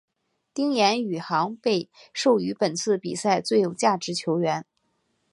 [0.55, 4.65] 丁彦雨航被授予本次比赛最有价值球员。